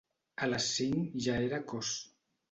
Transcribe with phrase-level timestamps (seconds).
[0.45, 1.91] A les cinc ja era cos.